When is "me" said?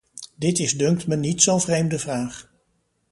1.07-1.15